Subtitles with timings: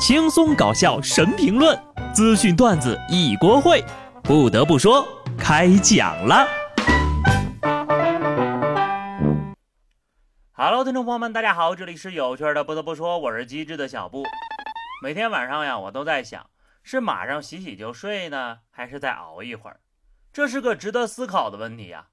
[0.00, 1.78] 轻松搞笑神评论，
[2.14, 3.84] 资讯段子一锅烩。
[4.22, 5.06] 不得不说，
[5.38, 6.48] 开讲了。
[10.52, 12.64] Hello，听众朋友们，大家好，这里是有趣的。
[12.64, 14.24] 不得不说，我是机智的小布。
[15.02, 16.48] 每天晚上呀，我都在想，
[16.82, 19.80] 是马上洗洗就睡呢，还是再熬一会儿？
[20.32, 22.06] 这是个值得思考的问题呀。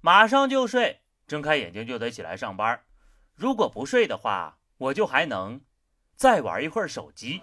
[0.00, 2.80] 马上就睡，睁开眼睛就得起来上班。
[3.36, 5.60] 如果不睡的话，我就还能
[6.18, 7.40] 再玩一会儿手机。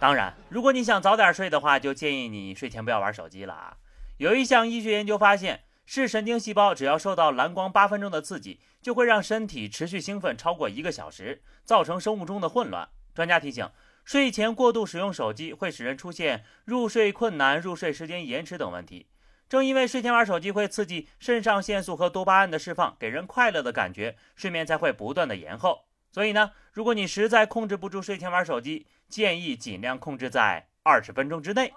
[0.00, 3.76] 当然，如果你想早点睡的话，就建议你睡前不要玩手机了啊。
[4.16, 12.88] 有一项医学研究发现，视神经细胞只要受到蓝光八分钟的刺激，就会让身体持续兴奋超过一个小时，造成生物钟的混乱。
[13.14, 13.70] 专家提醒，
[14.04, 19.06] 睡前过度使用手机会使人出现入睡困难、入睡时间延迟等问题。
[19.48, 25.84] 正因为睡前玩手机会刺激肾上腺素和多巴胺的释放，给人快乐的感觉，睡眠才会不断的延后。
[26.10, 31.72] 所以呢，如果你实在控制不住睡前玩手机，建议尽量控制在二十分钟之内。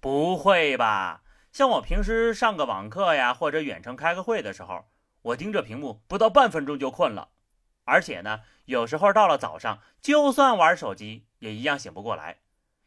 [0.00, 1.22] 不会吧？
[1.50, 4.84] 像我平时上个网课呀，或者远程开个会的时候，
[5.22, 7.30] 我盯着屏幕不到半分钟就困了。
[7.84, 12.36] 而且呢，有时候到了早上，就算玩手机也一样醒不过来。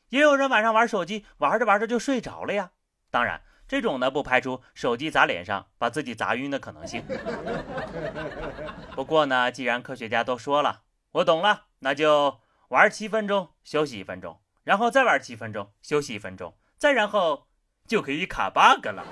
[0.09, 2.72] 也有人晚上玩手机，玩着玩着就睡着了呀。
[3.09, 7.05] 当然，这种呢不排除手机砸脸上把自己砸晕的可能性。
[8.94, 10.81] 不过呢，既然科学家都说了，
[11.13, 17.47] 我懂了，那就玩七分钟，休息一分钟，然后再玩七分钟，休息一分钟，再然后
[17.88, 19.05] 就可以卡 bug 了。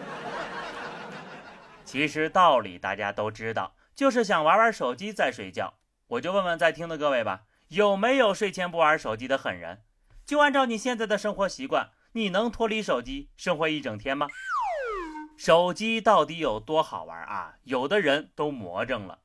[1.86, 5.76] 其实道理大家都知道，就是想玩玩手机再睡觉。
[6.08, 9.84] 我就问问在听的各位吧，有没有睡前不玩手机的狠人？
[10.26, 11.92] 就按照你现在的生活习惯。
[12.14, 14.28] 你能脱离手机生活一整天吗？
[15.38, 17.54] 手机到底有多好玩啊？
[17.64, 19.20] 有的人都魔怔了。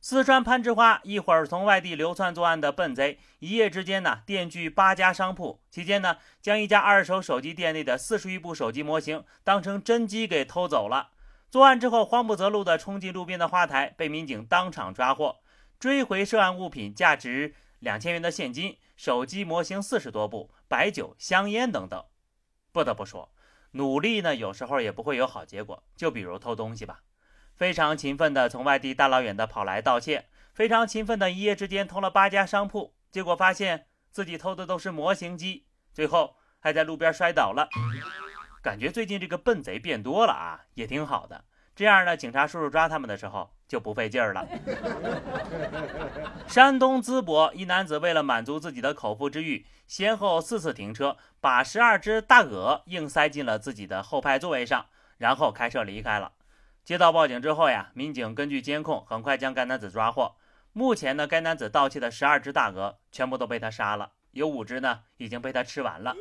[0.00, 11.10] 四川攀枝花一会儿从外地流窜作案的笨贼，一夜之间呢，电锯八家商铺，期间呢，将一家二手手机店内的四十余部手机模型当成真机给偷走了。
[11.50, 15.36] 作案之后，慌不择路的冲进路边的花台，被民警当场抓获，
[15.78, 22.02] 追回涉案物品，价值两千元的现金、手机模型四十多部、白酒、香烟等等。
[22.72, 23.30] 不得不说，
[23.72, 25.82] 努力呢，有时候也不会有好结果。
[25.94, 27.02] 就比如偷东西吧，
[27.54, 37.68] 非常勤奋的从外地大老远的跑来盗窃，非常勤奋的一夜之间偷了八家商铺，结果发现自己偷的都是模型机，最后还在路边摔倒了。
[38.62, 41.44] 感觉最近这个笨贼变多了啊，也挺好的。
[41.74, 44.46] 这样呢，警察叔叔抓他们的时候就不费劲儿了。
[46.46, 54.84] 山东淄博一男子为了满足自己的口腹之欲，先后四次停车，把十二只大鹅硬塞进了自己的后排座位上，
[55.16, 56.32] 然后开车离开了。
[56.84, 60.34] 接到报警之后呀，民警根据监控很快将该男子抓获。
[60.74, 66.14] 目前呢，该男子盗窃的十二只大鹅全部都被他杀了，有五只呢已经被他吃完了。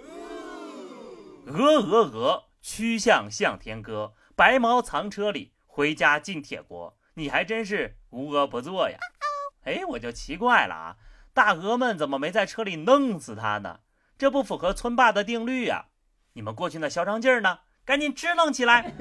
[1.48, 4.14] 鹅鹅鹅，曲项向天歌。
[4.42, 6.98] 白毛藏车里，回家进铁锅。
[7.14, 8.98] 你还真是无恶不作呀！
[9.66, 10.98] 哎，我就奇怪了啊，
[11.32, 13.82] 大鹅们怎么没在车里弄死他呢？
[14.18, 15.90] 这不符合村霸的定律呀！
[16.34, 17.60] 你们过去那嚣张劲儿呢？
[17.86, 18.92] 赶紧支棱起来！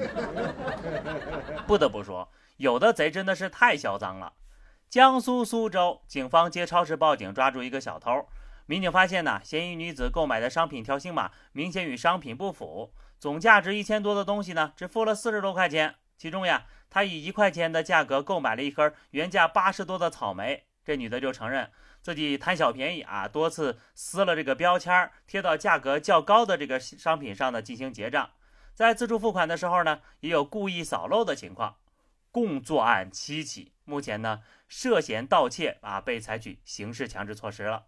[1.65, 4.33] 不得不说，有的贼真的是太嚣张了。
[4.91, 8.27] 江苏苏州警方接超市报警，抓住一个小偷。
[8.71, 12.93] 民警发现呢，嫌疑女子购买的商品条形码明显与商品不符。
[13.19, 15.95] 总价值一千多的东西呢，只付了四十多块钱。
[16.17, 20.67] 其中呀，她以一块钱的价格购买了一根原价八十多的草莓。
[20.85, 21.69] 这女的就承认
[22.01, 28.29] 自己贪小便宜啊，多次撕了这个标签贴到价格较高的这个商品上呢进行结账。
[28.73, 31.75] 在自助付款的时候呢，也有故意扫漏的情况，
[32.31, 33.73] 共作案七起。
[33.83, 34.39] 目前呢，
[34.69, 37.87] 涉嫌盗窃啊，被采取刑事强制措施了。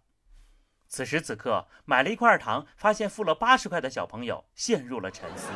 [0.88, 5.48] 此时此刻，买了一块糖，发现付了八十块的小朋友陷入了沉思。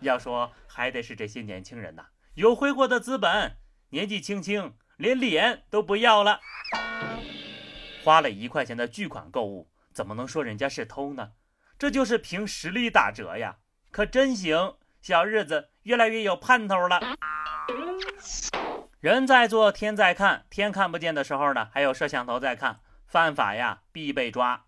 [0.00, 3.56] 要说还得是这些年轻人呐，有挥霍的资本，
[3.90, 6.40] 年纪轻轻连脸都不要了。
[8.02, 11.32] 花了一块钱的巨款购物，怎么能说人家是偷呢？
[11.78, 13.56] 这就是凭实力打折呀！
[13.90, 17.00] 可真行，小日子越来越有盼头了。
[19.00, 22.80] 人在做，天在看，天看不见的时候呢，还有摄像头在看。
[23.06, 24.64] 犯法呀，必被抓。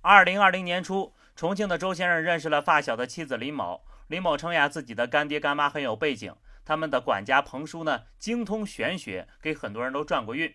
[0.00, 3.84] 二零二零年初，重庆的周先生认识了发小的妻子林某。
[4.06, 6.34] 林某称呀，自己的干爹干妈很有背景，
[6.64, 10.54] 他们的管家彭叔呢，精通玄学，给很多人都转过运，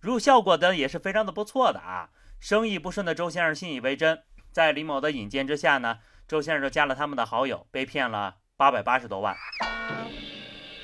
[0.00, 2.10] 如效果的也是非常的不错的啊。
[2.40, 9.36] 生意不顺的周先生信以为真，在林某的引荐之下呢，周先生就加了他们的好友，被骗了八百八十多万。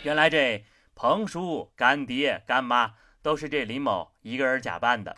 [0.03, 0.65] 原来这
[0.95, 2.95] 彭叔干爹干妈。
[3.21, 5.15] 都是这林某一个人假扮的。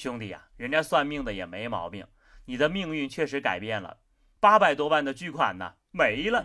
[0.00, 2.06] 兄弟呀，人家算命的也没毛病，
[2.46, 3.98] 你的命运确实改变了，
[4.40, 6.42] 八百多万的巨款呢没了。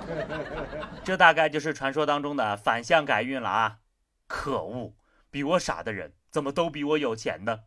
[1.02, 3.78] 这大概就是传说当中的反向改运了啊！
[4.26, 4.94] 可恶，
[5.30, 7.60] 比我傻的人怎么都比我有钱呢？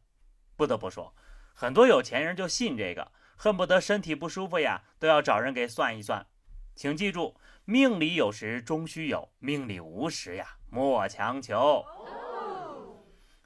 [0.56, 1.16] 不得不说，
[1.56, 6.28] 很多有钱人就信这个，恨不得身体不舒服呀都要找人给算一算。
[6.76, 7.36] 请记住，
[7.66, 11.84] 命里有时终须有，命里无时呀莫强求。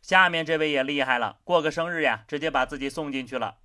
[0.08, 3.58] 下面这位也厉害了，过个生日呀，直接把自己送进去了。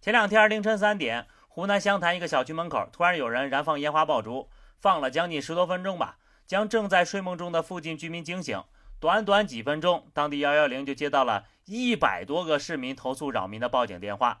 [0.00, 4.50] 前两天凌晨三点，湖南湘潭一个小区门口突然有人燃放烟花爆竹，
[4.80, 6.16] 放了将近十多分钟吧，
[6.48, 8.60] 将正在睡梦中的附近居民惊醒。
[8.98, 14.40] 短短几分钟，当地幺幺零就接到了一百多个市民投诉扰民的报警电话。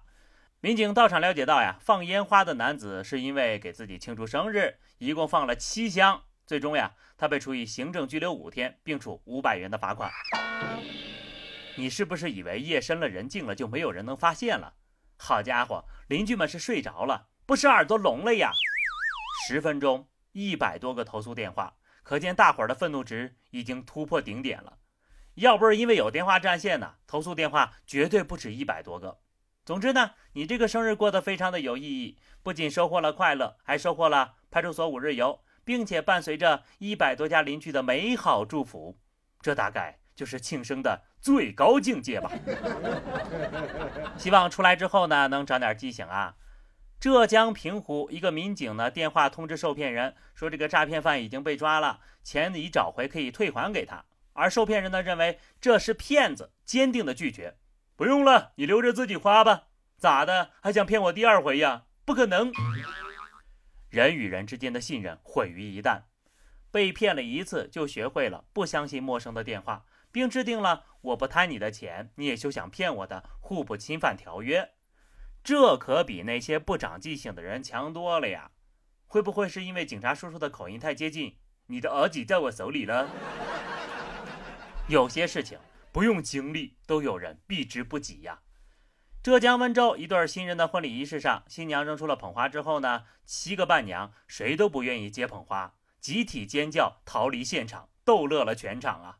[0.58, 6.20] 民警到场了解到呀，放烟花的男子是因为给自己庆祝生日，一共放了七箱。
[6.48, 10.10] 最终呀，他被处以行政拘留五天，并处五百元的罚款。
[11.76, 14.74] 你是不是以为夜深了人静了就没有人能发现了？
[15.16, 18.50] 好家伙，邻居们是睡着了，不是耳朵聋了呀！
[19.46, 24.78] 十分钟，一百多个投诉电话，可见大伙儿的愤怒值已经突破顶点了。
[25.34, 29.20] 要不是因为有电话占线呢，投诉电话绝对不止一百多个。
[29.64, 38.98] 总之呢，你这个生日过得非常的有意义，不仅收获了快乐，还收获了派出所五日游，并且伴随着一百多家邻居的美好祝福。
[39.40, 42.30] 这大概就是庆生的最高境界吧。
[44.18, 46.36] 希望出来之后呢，能长点记性啊。
[47.00, 54.04] 浙江平湖一个民警呢，电话通知受骗人说，这个诈骗犯已经被抓了，钱已找回，可以退还给他。
[54.34, 57.56] 而受骗人呢，认为这是骗子，坚定的拒绝。
[57.96, 59.68] 不用了，你留着自己花吧。
[59.96, 61.84] 咋的，还想骗我第二回呀？
[62.04, 62.52] 不可能！
[63.88, 66.02] 人与人之间的信任毁于一旦。
[66.70, 74.70] 被骗了一次，就学会了不相信陌生的电话，并制定了“我不贪你的钱，你也休想骗我”的互不侵犯条约。
[75.42, 78.52] 这可比那些不长记性的人强多了呀！
[79.08, 81.38] 会不会是因为警察叔叔的口音太接近？
[81.66, 83.10] 你的耳机在我手里了。
[84.86, 85.58] 有些事情。
[85.90, 88.40] 不用经历，都有人避之不及呀。
[89.22, 99.18] 浙江温州一对新人的婚礼仪式上，新娘扔出了捧花之后呢，七个伴娘谁都不愿意接捧花，集体尖叫逃离现场，逗乐了全场啊！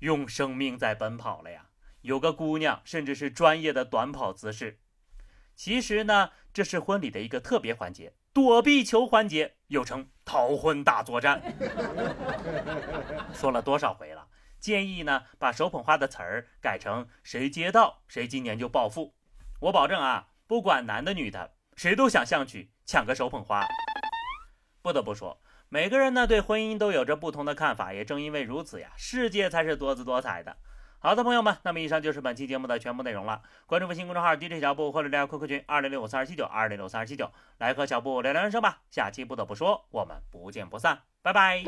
[0.00, 1.66] 用生命在奔跑了呀！
[2.02, 4.78] 有个姑娘甚至是专业的短跑姿势。
[5.54, 11.42] 其实呢，这是婚礼的一个特别环节——躲避球环节，又称逃婚大作战。
[13.32, 14.28] 说了多少回了？
[14.60, 19.14] 建议呢，把手捧花的词儿改成“谁接到谁今年就暴富”。
[19.60, 23.66] 我保证啊，不管男的女的，谁都想上去抢个手捧花。
[24.82, 30.56] 不得不说，每个人呢对婚姻都有着不同的看法，也正因为如此呀，世界才是多姿多彩的。
[30.98, 33.42] 好的，朋友们，那么以上就是本期节目的全部内容了。
[33.66, 38.78] 关注微信公众号 DJ 小布或者加 QQ 群二零六五三二七九二零六三二七九，来和小布聊聊人生吧。
[38.90, 41.62] 下期不得不说，我们不见不散，拜拜。